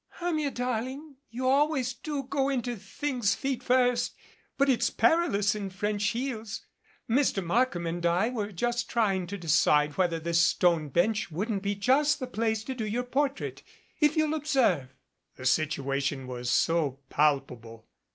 [0.17, 4.15] "Hermia, darling, you always do go into things feet first,
[4.57, 6.65] but it's perilous in French heels.
[7.07, 7.45] Mr.
[7.45, 12.19] Markham and I were just trying to decide whether this stone bench wouldn't be just
[12.19, 13.61] the place to do your portrait.
[13.99, 14.95] If you'll observe"
[15.37, 17.85] The situation was so palpable.